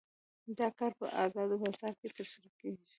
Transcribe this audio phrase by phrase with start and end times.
[0.57, 2.85] دا کار په ازاد بازار کې ترسره کیږي.